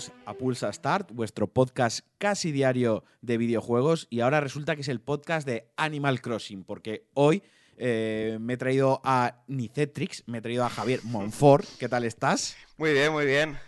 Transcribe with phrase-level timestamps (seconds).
[0.00, 4.88] Bienvenidos a Pulsa Start, vuestro podcast casi diario de videojuegos y ahora resulta que es
[4.88, 7.42] el podcast de Animal Crossing, porque hoy
[7.76, 12.56] eh, me he traído a Nicetrix, me he traído a Javier Monfort, ¿qué tal estás?
[12.78, 13.58] Muy bien, muy bien.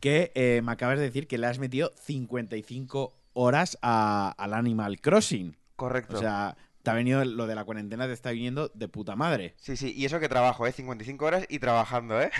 [0.00, 5.00] Que eh, me acabas de decir que le has metido 55 horas a- al Animal
[5.02, 5.54] Crossing.
[5.76, 6.16] Correcto.
[6.16, 9.54] O sea, te ha venido lo de la cuarentena, te está viniendo de puta madre,
[9.58, 10.72] sí, sí, y eso que trabajo, ¿eh?
[10.72, 12.30] 55 horas y trabajando, ¿eh?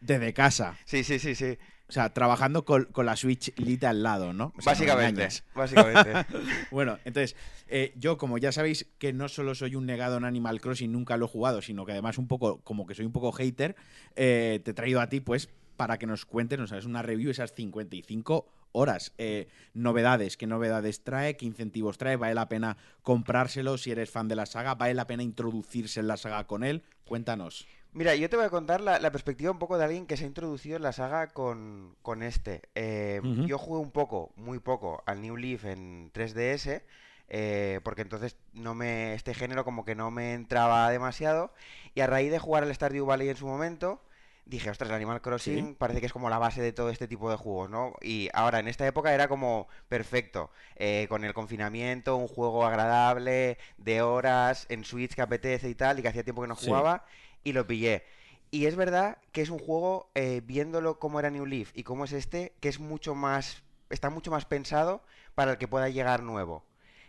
[0.00, 0.76] desde casa.
[0.84, 1.58] Sí, sí, sí, sí.
[1.88, 4.52] O sea, trabajando con, con la Switch Lite al lado, ¿no?
[4.58, 6.26] O sea, básicamente, básicamente.
[6.70, 7.34] Bueno, entonces,
[7.66, 11.16] eh, yo como ya sabéis que no solo soy un negado en Animal Crossing, nunca
[11.16, 13.74] lo he jugado, sino que además un poco, como que soy un poco hater,
[14.16, 15.48] eh, te he traído a ti, pues,
[15.78, 18.46] para que nos cuentes, nos hagas una review esas 55
[18.78, 19.12] horas.
[19.18, 24.28] Eh, novedades, qué novedades trae, qué incentivos trae, vale la pena comprárselo si eres fan
[24.28, 26.82] de la saga, vale la pena introducirse en la saga con él.
[27.04, 27.66] Cuéntanos.
[27.92, 30.24] Mira, yo te voy a contar la, la perspectiva un poco de alguien que se
[30.24, 32.62] ha introducido en la saga con, con este.
[32.74, 33.20] Eh.
[33.46, 36.82] Yo jugué un poco, muy poco, al New Leaf en 3DS,
[37.28, 41.52] eh, porque entonces no me, este género como que no me entraba demasiado,
[41.94, 44.02] y a raíz de jugar al Stardew Valley en su momento,
[44.48, 45.76] dije, ostras, el Animal Crossing Sí.
[45.78, 47.94] parece que es como la base de todo este tipo de juegos, ¿no?
[48.00, 53.58] Y ahora, en esta época era como perfecto, eh, con el confinamiento, un juego agradable,
[53.76, 56.66] de horas, en Switch que apetece y tal, y que hacía tiempo que no Sí.
[56.66, 57.04] jugaba,
[57.44, 58.04] y lo pillé.
[58.50, 62.06] Y es verdad que es un juego, eh, viéndolo como era New Leaf y como
[62.06, 65.02] es este, que es mucho más, está mucho más pensado
[65.34, 66.64] para el que pueda llegar nuevo.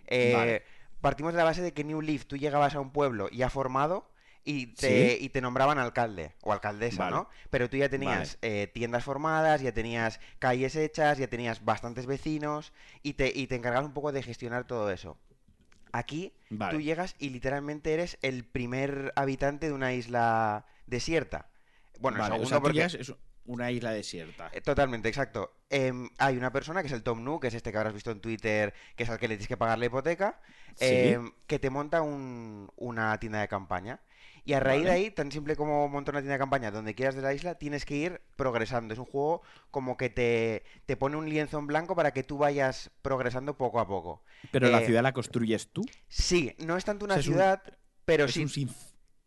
[0.08, 0.64] Eh, Vale.
[1.00, 4.12] Partimos de la base de que New Leaf tú llegabas a un pueblo ya formado
[4.46, 5.26] y te, Sí.
[5.26, 7.16] y te nombraban alcalde o alcaldesa, Vale.
[7.18, 7.30] ¿no?
[7.50, 12.74] Pero tú ya tenías eh, tiendas formadas, ya tenías calles hechas, ya tenías bastantes vecinos
[13.04, 15.18] y te, y te encargabas un poco de gestionar todo eso.
[15.92, 16.76] Aquí Vale.
[16.78, 21.50] tú llegas y literalmente eres el primer habitante de una isla desierta.
[22.00, 22.78] Bueno, el Vale, o segundo sea, tú porque...
[22.78, 23.14] llegas- es
[23.50, 24.50] una isla desierta.
[24.54, 25.52] Eh, Totalmente, exacto.
[25.72, 28.12] Em, hay una persona que es el Tom Nook, que es este que habrás visto
[28.12, 30.40] en Twitter, que es al que le tienes que pagar la hipoteca,
[30.76, 30.86] Sí.
[30.86, 34.02] em, que te monta un- una tienda de campaña.
[34.46, 37.16] Y a raíz de ahí, tan simple como montar una tienda de campaña donde quieras
[37.16, 38.94] de la isla, tienes que ir progresando.
[38.94, 42.38] Es un juego como que te, te pone un lienzo en blanco para que tú
[42.38, 44.24] vayas progresando poco a poco.
[44.52, 45.84] Pero la eh, ciudad la construyes tú.
[46.08, 47.62] Sí, no es tanto una sea, es un- ciudad,
[48.06, 48.44] pero ¿Es sí.
[48.44, 48.70] un sin,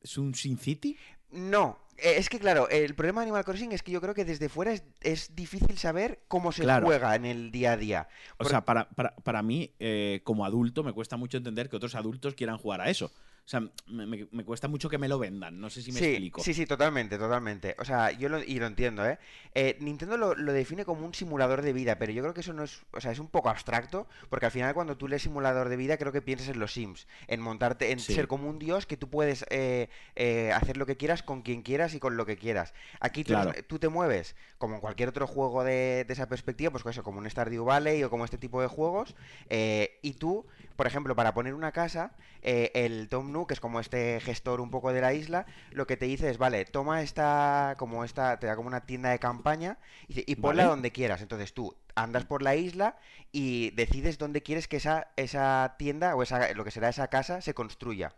[0.00, 0.97] ¿Es un Sin City?
[1.32, 4.25] No, eh, es que claro, el problema de Animal Crossing es que yo creo que
[4.25, 6.87] desde fuera es, es difícil saber cómo se Claro.
[6.87, 8.09] juega en el día a día.
[8.38, 11.94] O sea, para, para, para mí, eh, como adulto, me cuesta mucho entender que otros
[11.94, 13.10] adultos quieran jugar a eso.
[13.44, 15.60] O sea, me, me- me cuesta mucho que me lo vendan.
[15.60, 16.41] No sé si me sí, explico.
[16.42, 17.75] sí, sí, totalmente, totalmente.
[17.80, 19.19] O sea, yo lo, y lo entiendo, ¿eh?
[19.54, 22.53] Eh, Nintendo lo, lo define como un simulador de vida, pero yo creo que eso
[22.53, 25.69] no es, o sea, es un poco abstracto, porque al final cuando tú lees simulador
[25.69, 28.14] de vida, creo que piensas en los Sims, en montarte, en Sí.
[28.14, 31.62] ser como un dios que tú puedes eh, eh, hacer lo que quieras con quien
[31.62, 32.74] quieras y con lo que quieras.
[33.00, 33.53] Aquí tú, Claro.
[33.66, 37.19] tú te mueves como en cualquier otro juego de, de esa perspectiva, pues eso, como
[37.19, 39.16] un Stardew Valley o como este tipo de juegos,
[39.50, 44.60] y tú, por ejemplo, para poner una casa, el Tom Que es como este gestor
[44.60, 48.38] un poco de la isla, lo que te dice es, vale, toma esta, como esta,
[48.38, 49.78] te da como una tienda de campaña
[50.09, 50.70] y, ponla Vale.
[50.70, 51.22] donde quieras.
[51.22, 52.97] Entonces tú andas por la isla
[53.32, 57.41] y decides dónde quieres que esa, esa tienda o esa, lo que será esa casa
[57.41, 58.15] se construya.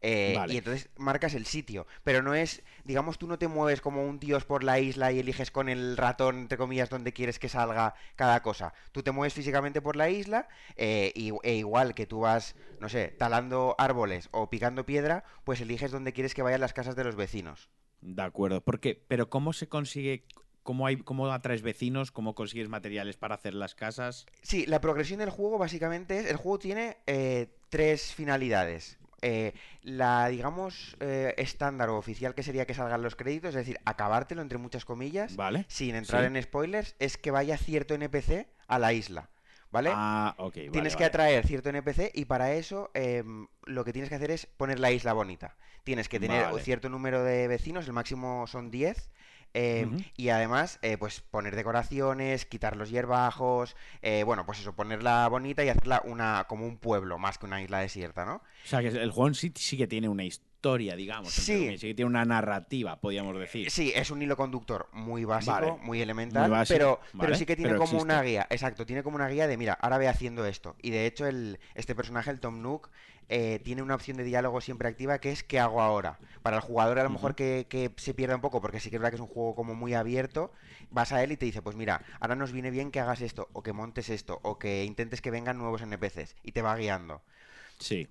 [0.00, 0.54] Eh, Vale.
[0.54, 4.18] Y entonces marcas el sitio, pero no es, digamos, tú no te mueves como un
[4.20, 7.94] dios por la isla y eliges con el ratón, entre comillas, donde quieres que salga
[8.16, 8.74] cada cosa.
[8.92, 12.88] Tú te mueves físicamente por la isla eh, y- e igual que tú vas, no
[12.90, 17.04] sé, talando árboles o picando piedra, pues eliges dónde quieres que vayan las casas de
[17.04, 17.70] los vecinos.
[18.02, 18.60] De acuerdo.
[18.62, 20.26] Porque, pero ¿cómo se consigue?
[20.62, 22.10] ¿Cómo, hay, ¿Cómo atraes vecinos?
[22.10, 24.26] ¿Cómo consigues materiales para hacer las casas?
[24.42, 28.98] Sí, la progresión del juego básicamente es, el juego tiene eh, tres finalidades.
[29.26, 33.78] Eh, la, digamos, eh, estándar o oficial que sería que salgan los créditos, es decir,
[33.86, 35.64] acabártelo entre muchas comillas, ¿Vale?
[35.66, 36.26] sin entrar Sí.
[36.26, 39.30] en spoilers, es que vaya cierto NPC a la isla,
[39.70, 39.90] ¿vale?
[39.94, 40.56] Ah, ok.
[40.56, 41.06] vale, Tienes que vale.
[41.06, 44.90] atraer cierto NPC y para eso em, lo que tienes que hacer es poner la
[44.92, 45.56] isla bonita.
[45.84, 46.62] Tienes que tener Vale.
[46.62, 49.08] cierto número de vecinos, el máximo son 10.
[49.54, 49.96] Ujú.
[50.16, 55.64] Y además, eh, pues poner decoraciones, quitar los hierbajos, eh, bueno, pues eso, ponerla bonita
[55.64, 58.36] y hacerla una como un pueblo más que una isla desierta, ¿no?
[58.36, 60.53] O sea, que el juego en sí sí que tiene una historia,
[60.96, 61.28] digamos.
[61.28, 61.52] entre Sí.
[61.54, 63.70] comillas, Sí que tiene una narrativa, podríamos decir.
[63.70, 65.72] Sí, es un hilo conductor muy básico, Vale.
[65.82, 69.02] muy elemental, Muy básico, pero, pero sí que tiene pero como una guía, exacto, tiene
[69.02, 70.76] como una guía de, mira, ahora ve haciendo esto.
[70.82, 72.88] Y de hecho, el, este personaje, el Tom Nook,
[73.28, 76.18] eh, tiene una opción de diálogo siempre activa que es ¿qué hago ahora?
[76.42, 78.96] Para el jugador a lo mejor que, que se pierda un poco, porque sí que
[78.96, 80.52] es verdad que es un juego como muy abierto,
[80.90, 83.48] vas a él y te dice, pues mira, ahora nos viene bien que hagas esto,
[83.54, 87.22] o que montes esto, o que intentes que vengan nuevos NPCs, y te va guiando.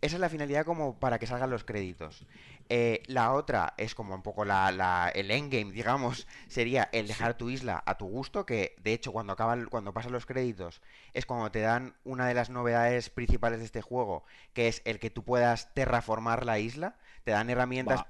[0.01, 2.25] Esa es la finalidad como para que salgan los créditos.
[2.75, 7.35] Eh, la otra es como un poco la, la- el endgame, digamos, sería el dejar
[7.37, 10.81] tu isla a tu gusto, que de hecho cuando acaban, cuando pasan los créditos
[11.13, 14.23] es cuando te dan una de las novedades principales de este juego,
[14.53, 18.07] que es el que tú puedas terraformar la isla, te dan herramientas Va,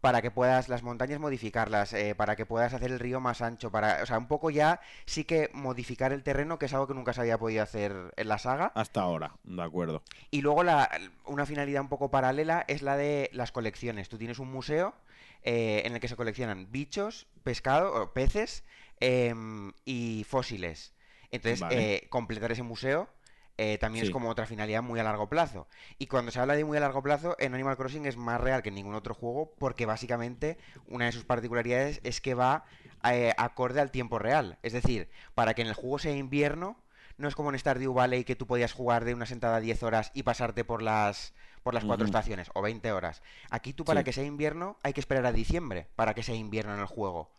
[0.00, 3.70] para que puedas las montañas modificarlas, eh, para que puedas hacer el río más ancho,
[3.72, 6.94] para, o sea, un poco ya sí que modificar el terreno, que es algo que
[6.94, 8.70] nunca se había podido hacer en la saga.
[8.74, 10.02] Hasta ahora, de acuerdo.
[10.30, 10.88] Y luego la,
[11.26, 14.03] una finalidad un poco paralela es la de las colecciones.
[14.08, 14.94] Tú tienes un museo
[15.42, 18.64] eh, en el que se coleccionan bichos, pescado, o peces
[19.00, 20.94] em, y fósiles.
[21.30, 21.94] Entonces, Vale.
[21.94, 23.08] eh, completar ese museo
[23.56, 25.68] eh, también es como otra finalidad muy a largo plazo.
[25.98, 28.62] Y cuando se habla de muy a largo plazo, en Animal Crossing es más real
[28.62, 30.58] que en ningún otro juego porque básicamente
[30.88, 32.64] una de sus particularidades es que va
[33.04, 34.58] eh, acorde al tiempo real.
[34.62, 36.76] Es decir, para que en el juego sea invierno,
[37.16, 40.10] no es como en Stardew Valley que tú podías jugar de una sentada 10 horas
[40.14, 43.22] y pasarte por las por las cuatro estaciones o 20 horas.
[43.48, 44.04] Aquí tú para Sí.
[44.04, 47.30] que sea invierno hay que esperar a diciembre para que sea invierno en el juego.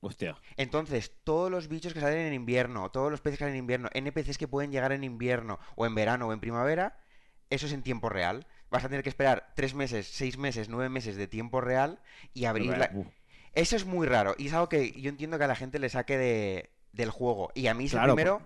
[0.00, 0.36] Hostia.
[0.56, 3.88] Entonces, todos los bichos que salen en invierno, todos los peces que salen en invierno,
[3.94, 6.98] NPCs que pueden llegar en invierno o en verano o en primavera,
[7.50, 8.46] eso es en tiempo real.
[8.68, 12.00] Vas a tener que esperar tres meses, seis meses, nueve meses de tiempo real
[12.34, 12.90] y abrir la...
[13.54, 15.88] Eso es muy raro y es algo que yo entiendo que a la gente le
[15.88, 17.52] saque de, del juego.
[17.54, 18.42] Y a mí es el primero...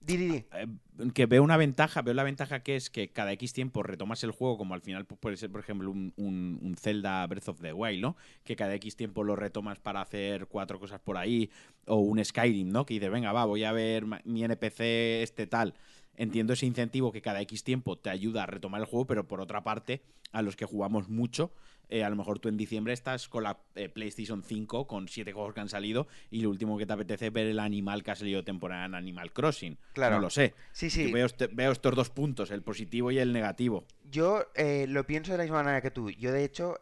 [0.00, 0.44] Di.
[0.52, 0.66] Eh,
[1.14, 4.30] que veo una ventaja, veo la ventaja que es que cada X tiempo retomas el
[4.30, 7.60] juego, como al final pues, puede ser, por ejemplo, un, un- un Zelda Breath of
[7.60, 8.16] the Wild, ¿no?
[8.44, 11.50] Que cada X tiempo lo retomas para hacer cuatro cosas por ahí,
[11.86, 12.86] o un Skyrim, ¿no?
[12.86, 15.74] Que dice, venga, va, voy a ver mi NPC este tal.
[16.16, 19.40] Entiendo ese incentivo que cada X tiempo te ayuda a retomar el juego, pero por
[19.40, 20.02] otra parte,
[20.32, 21.52] a los que jugamos mucho,
[21.88, 25.32] eh, a lo mejor tú en diciembre estás con la eh, PlayStation 5, con siete
[25.32, 28.10] juegos que han salido, y lo último que te apetece es ver el animal que
[28.12, 29.76] ha salido temporada en Animal Crossing.
[29.92, 30.16] Claro.
[30.16, 30.54] No lo sé.
[30.72, 31.10] Sí, sí.
[31.10, 33.86] veo, este- veo estos dos puntos, el positivo y el negativo.
[34.08, 36.10] Yo eh, lo pienso de la misma manera que tú.
[36.10, 36.76] Yo, de hecho,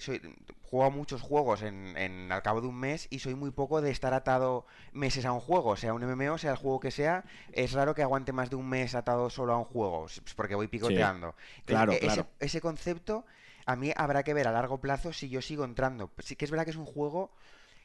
[0.00, 0.20] soy,
[0.74, 3.80] juego a muchos juegos en, en- al cabo de un mes y soy muy poco
[3.80, 7.24] de estar atado meses a un juego, sea un MMO, sea el juego que sea.
[7.52, 10.66] Es raro que aguante más de un mes atado solo a un juego, porque voy
[10.66, 11.36] picoteando.
[11.58, 12.28] Entonces, claro, e- ese, claro.
[12.40, 13.24] ese concepto
[13.66, 16.10] a mí habrá que ver a largo plazo si yo sigo entrando.
[16.18, 17.30] Sí que es verdad que es un juego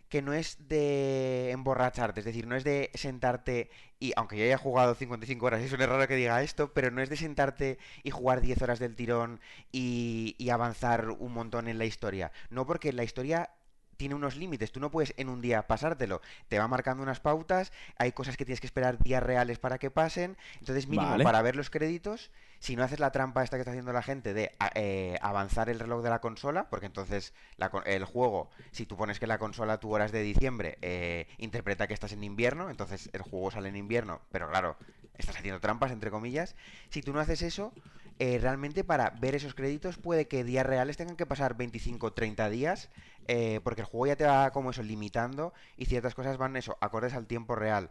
[0.10, 3.70] que no es de emborracharte, es decir, no es de sentarte
[4.00, 7.02] y, aunque yo haya jugado 55 horas, y suena raro que diga esto, pero no
[7.02, 9.40] es de sentarte y jugar 10 horas del tirón
[9.72, 12.32] y, y avanzar un montón en la historia.
[12.50, 13.52] No, porque la historia
[14.00, 17.74] tiene unos límites, tú no puedes en un día pasártelo, te va marcando unas pautas,
[17.98, 21.26] hay cosas que tienes que esperar días reales para que pasen, entonces mínimo Vale.
[21.26, 24.34] para ver los créditos, si no haces la trampa esta que está haciendo la gente
[24.34, 28.96] de eh, avanzar el reloj de la consola, porque entonces la el juego, si tú
[28.96, 32.70] pones que la consola tu hora es de diciembre, eh, interpreta que estás en invierno,
[32.70, 34.78] entonces el juego sale en invierno, pero claro,
[35.18, 36.56] estás haciendo trampas, entre comillas.
[36.90, 37.74] Si tú no haces eso,
[38.20, 42.14] eh, realmente para ver esos créditos puede que días reales tengan que pasar 25 o
[42.14, 42.90] 30 días,
[43.28, 46.78] eh, porque el juego ya te va como eso, limitando y ciertas cosas van eso,
[46.82, 47.90] acordes al tiempo real.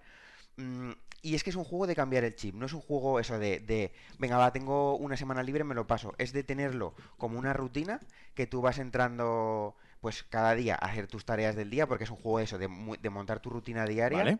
[0.57, 0.91] Mm,
[1.23, 3.39] y es que es un juego de cambiar el chip, no es un juego eso
[3.39, 6.15] de, de, venga, va, tengo una semana libre, me lo paso.
[6.19, 8.01] Es de tenerlo como una rutina
[8.35, 12.11] que tú vas entrando pues cada día a hacer tus tareas del día, porque es
[12.11, 12.69] un juego eso, de,
[13.01, 14.19] de montar tu rutina diaria.
[14.19, 14.39] ¿Vale?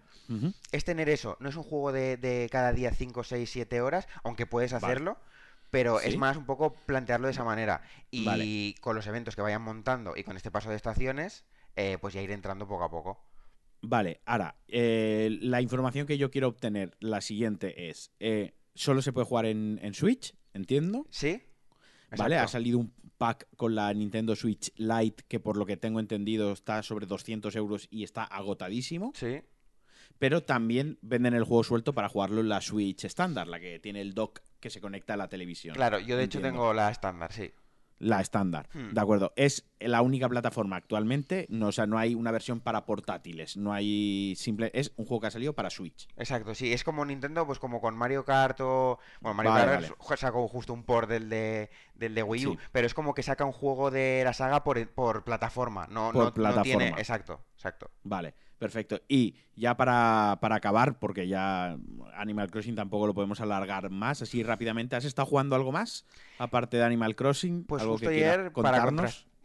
[0.71, 4.07] Es tener eso, no es un juego de, de cada día 5, 6, 7 horas,
[4.23, 5.17] aunque puedes Vale.
[5.71, 7.83] Pero es más un poco plantearlo de esa manera.
[8.11, 8.75] Y Vale.
[8.81, 11.45] con los eventos que vayan montando y con este paso de estaciones,
[11.77, 13.25] eh, pues ya ir entrando poco a poco.
[13.81, 19.13] Vale, ahora, eh, la información que yo quiero obtener, la siguiente es, eh, solo se
[19.13, 21.07] puede jugar en, en Switch, entiendo.
[21.11, 21.43] ¿Sí?
[22.17, 22.39] ¿Vale?
[22.39, 26.53] Ha salido un pack con la Nintendo Switch Lite que por lo que tengo entendido
[26.53, 29.13] está sobre 200 euros y está agotadísimo.
[29.15, 29.43] Sí.
[30.19, 34.01] Pero también venden el juego suelto para jugarlo en la Switch estándar, la que tiene
[34.01, 35.75] el dock que se conecta a la televisión.
[35.75, 37.53] Claro, yo de hecho tengo la estándar, sí.
[38.01, 38.95] La estándar, Hmm.
[38.95, 39.33] de acuerdo.
[39.35, 43.73] Es la única plataforma actualmente, no, o sea, no hay una versión para portátiles, no
[43.73, 46.07] hay simple, es un juego que ha salido para Switch.
[46.17, 49.01] Exacto, sí, es como Nintendo, pues como con Mario Kart o...
[49.21, 50.17] Bueno, Mario Vale, Kart vale.
[50.17, 52.59] sacó justo un port del de, del de Wii U, Sí.
[52.71, 56.39] pero es como que saca un juego de la saga por, por plataforma, no, Por
[56.39, 56.79] no, no tiene...
[56.85, 56.99] plataforma.
[57.01, 57.91] Exacto, exacto.
[58.05, 59.01] Vale, perfecto.
[59.09, 61.77] Y ya para, para acabar, porque ya
[62.15, 66.05] Animal Crossing tampoco lo podemos alargar más, así rápidamente, ¿has estado jugando algo más?
[66.39, 68.87] Aparte de Animal Crossing, Pues algo justo que ayer, para,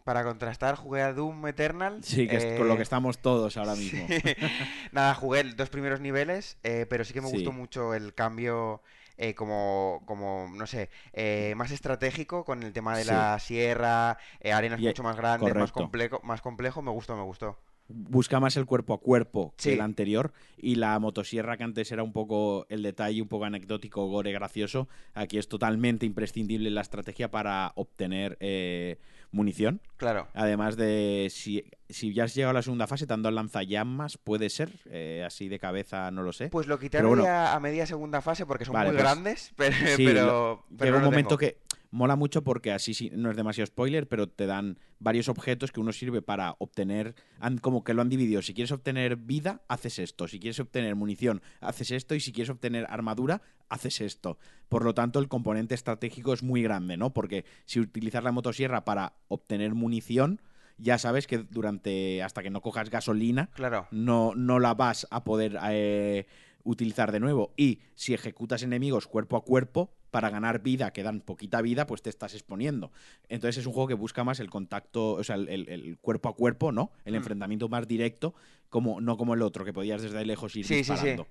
[0.04, 2.02] para contrastar, jugué a Doom Eternal.
[2.04, 4.06] Sí, que es con lo eh, que estamos todos ahora mismo.
[4.08, 4.20] Sí.
[4.92, 7.36] Nada, jugué los dos primeros niveles, eh, pero sí que me Sí.
[7.36, 8.82] gustó mucho el cambio
[9.16, 13.10] eh, como, como, no sé, eh, más estratégico con el tema de Sí.
[13.10, 17.22] la sierra, eh, arenas Y- mucho más grandes, más complejo, más complejo, me gustó, me
[17.22, 17.58] gustó.
[17.88, 19.70] Busca más el cuerpo a cuerpo Sí.
[19.70, 23.44] que el anterior y la motosierra que antes era un poco el detalle un poco
[23.44, 28.98] anecdótico, gore, gracioso, aquí es totalmente imprescindible la estrategia para obtener eh,
[29.32, 29.80] munición.
[29.96, 30.28] Claro.
[30.32, 34.48] Además de si, si ya has llegado a la segunda fase, han dado lanzallamas, puede
[34.48, 36.48] ser, eh, así de cabeza no lo sé.
[36.48, 37.24] Pues lo quitaron bueno.
[37.24, 40.96] ya a media segunda fase porque son Vale, muy pues, grandes, pero, Sí, pero, llega
[40.96, 41.38] un no momento tengo.
[41.38, 41.58] que
[41.94, 45.78] mola mucho porque así sí, no es demasiado spoiler, pero te dan varios objetos que
[45.80, 48.42] uno sirve para obtener, han- como que lo han dividido.
[48.42, 50.26] Si quieres obtener vida, haces esto.
[50.26, 52.14] Si quieres obtener munición, haces esto.
[52.16, 54.38] Y si quieres obtener armadura, haces esto.
[54.68, 57.14] Por lo tanto, el componente estratégico es muy grande, ¿no?
[57.14, 60.40] Porque si utilizas la motosierra para obtener munición,
[60.78, 63.86] ya sabes que durante, hasta que no cojas gasolina, Claro.
[63.92, 66.26] no, no la vas a poder eh,
[66.64, 67.52] utilizar de nuevo.
[67.56, 72.00] Y si ejecutas enemigos cuerpo a cuerpo, para ganar vida, que dan poquita vida, pues
[72.00, 72.92] te estás exponiendo.
[73.28, 76.28] Entonces es un juego que busca más el contacto, o sea, el, el- el cuerpo
[76.28, 76.92] a cuerpo, ¿no?
[77.04, 77.16] El Mm.
[77.16, 78.32] enfrentamiento más directo,
[78.68, 80.90] como, no como el otro, que podías desde lejos ir Sí, sí, sí.
[80.92, 81.26] disparando.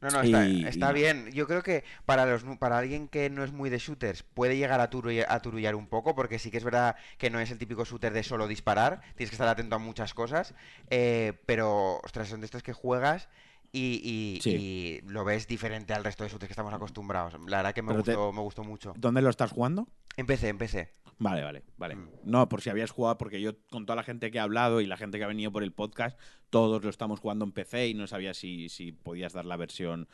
[0.00, 1.30] No, no, está, Y- está bien.
[1.30, 4.80] Yo creo que para los para alguien que no es muy de shooters puede llegar
[4.80, 8.12] a turullar un poco, porque sí que es verdad que no es el típico shooter
[8.12, 10.56] de solo disparar, tienes que estar atento a muchas cosas,
[10.90, 13.28] eh, pero, ostras, son de estos que juegas
[13.72, 14.00] y,
[14.36, 14.50] y- Sí.
[14.50, 17.34] y lo ves diferente al resto de shooters que estamos acostumbrados.
[17.48, 18.92] La verdad que me Pero te- gustó, me gustó mucho.
[18.96, 19.88] ¿Dónde lo estás jugando?
[20.16, 20.90] Empecé, empecé.
[21.18, 21.94] Vale, vale, vale.
[21.96, 22.08] Mm.
[22.24, 24.86] No, por si habías jugado, porque yo con toda la gente que he hablado y
[24.86, 26.18] la gente que ha venido por el podcast,
[26.50, 30.08] todos lo estamos jugando en PC y no sabía si, si podías dar la versión,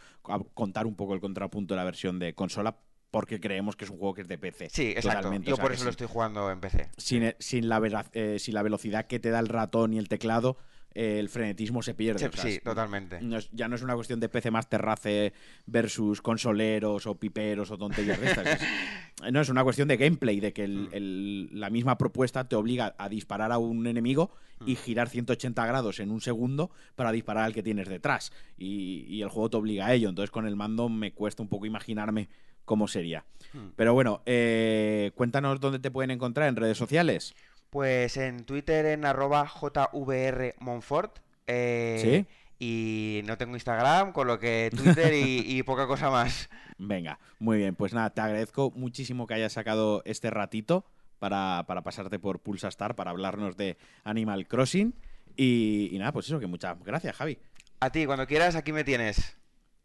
[0.54, 2.78] contar un poco el contrapunto de la versión de consola,
[3.10, 4.68] porque creemos que es un juego que es de PC.
[4.70, 5.18] Sí, exacto.
[5.20, 6.90] Totalmente, Yo o sea por eso lo estoy jugando en PC.
[6.98, 9.98] sin, e- sin la, vera- eh, sin la velocidad que te da el ratón y
[9.98, 10.62] el teclado, eh,
[10.94, 12.18] el frenetismo se pierde.
[12.20, 13.20] Sí, o sea, sí, es- totalmente.
[13.20, 15.32] no es- ya no es una cuestión de PC Master Race
[15.66, 18.46] versus consoleros o piperos o tonterías de estas.
[18.46, 18.60] Es-
[19.32, 20.88] no, es una cuestión de gameplay, de que el- Mm.
[20.92, 24.32] el- la misma propuesta te obliga a disparar a un enemigo
[24.66, 24.76] y Mm.
[24.76, 28.32] girar 180 grados en un segundo para disparar al que tienes detrás.
[28.56, 30.08] Y, y el juego te obliga a ello.
[30.08, 32.28] Entonces con el mando me cuesta un poco imaginarme
[32.64, 33.24] cómo sería.
[33.54, 33.68] Mm.
[33.76, 37.34] Pero bueno, eh, cuéntanos dónde te pueden encontrar en redes sociales.
[37.70, 41.18] Pues en Twitter en arroba jvrmonfort.
[41.46, 42.24] eh,
[42.58, 46.48] Y no tengo Instagram, con lo que Twitter y, y poca cosa más.
[46.76, 47.74] Venga, muy bien.
[47.76, 50.84] Pues nada, te agradezco muchísimo que hayas sacado este ratito
[51.20, 54.94] para, para pasarte por Pulsa Star para hablarnos de Animal Crossing.
[55.36, 57.38] Y, y nada, pues eso, que muchas gracias, Javi.
[57.80, 59.37] A ti, cuando quieras, aquí me tienes.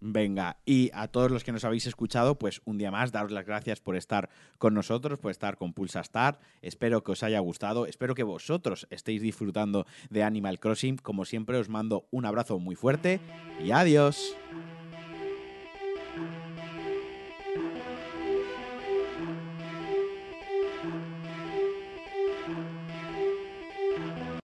[0.05, 3.45] Venga, y a todos los que nos habéis escuchado, pues un día más, daros las
[3.45, 6.41] gracias por estar con nosotros, por estar con Pulsa Star.
[6.61, 10.97] Espero que os haya gustado, espero que vosotros estéis disfrutando de Animal Crossing.
[10.97, 13.21] Como siempre, os mando un abrazo muy fuerte
[13.63, 14.35] y adiós.